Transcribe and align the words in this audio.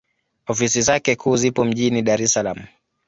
Ofisi 0.47 0.81
zake 0.81 1.15
kuu 1.15 1.35
zipo 1.37 1.63
mjini 1.65 2.01
Dar 2.01 2.21
es 2.21 2.33
Salaam. 2.33 2.59